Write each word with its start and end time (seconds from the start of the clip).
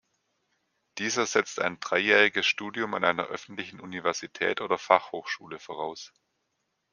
Dieser 0.97 1.27
setzt 1.27 1.59
ein 1.59 1.79
dreijähriges 1.79 2.47
Studium 2.47 2.95
an 2.95 3.03
einer 3.03 3.27
öffentlichen 3.27 3.79
Universität 3.79 4.59
oder 4.59 4.79
Fachhochschule 4.79 5.59
voraus. 5.59 6.11